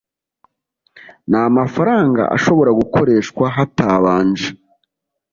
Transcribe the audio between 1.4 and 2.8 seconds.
mafaranga ashobora